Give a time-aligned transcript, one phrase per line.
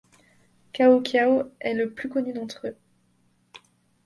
[0.73, 2.77] Khao Khiaw est le plus connu d'entre eux.